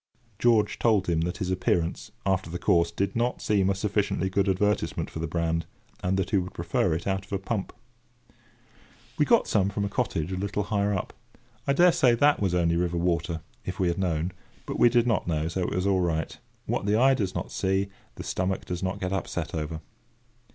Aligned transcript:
George 0.39 0.79
told 0.79 1.05
him 1.05 1.21
that 1.21 1.37
his 1.37 1.51
appearance, 1.51 2.11
after 2.25 2.49
the 2.49 2.57
course, 2.57 2.89
did 2.89 3.15
not 3.15 3.39
seem 3.39 3.69
a 3.69 3.75
sufficiently 3.75 4.31
good 4.31 4.49
advertisement 4.49 5.11
for 5.11 5.19
the 5.19 5.27
brand; 5.27 5.67
and 6.01 6.17
that 6.17 6.31
he 6.31 6.37
would 6.37 6.55
prefer 6.55 6.95
it 6.95 7.05
out 7.05 7.23
of 7.23 7.31
a 7.31 7.37
pump. 7.37 7.71
We 9.19 9.25
got 9.25 9.47
some 9.47 9.69
from 9.69 9.85
a 9.85 9.89
cottage 9.89 10.31
a 10.31 10.37
little 10.37 10.63
higher 10.63 10.91
up. 10.91 11.13
I 11.67 11.73
daresay 11.73 12.15
that 12.15 12.39
was 12.39 12.55
only 12.55 12.77
river 12.77 12.97
water, 12.97 13.41
if 13.63 13.79
we 13.79 13.89
had 13.89 13.99
known. 13.99 14.31
But 14.65 14.79
we 14.79 14.89
did 14.89 15.05
not 15.05 15.27
know, 15.27 15.47
so 15.47 15.61
it 15.61 15.75
was 15.75 15.85
all 15.85 16.01
right. 16.01 16.35
What 16.65 16.87
the 16.87 16.95
eye 16.95 17.13
does 17.13 17.35
not 17.35 17.51
see, 17.51 17.89
the 18.15 18.23
stomach 18.23 18.65
does 18.65 18.81
not 18.81 18.99
get 18.99 19.13
upset 19.13 19.53
over. 19.53 19.81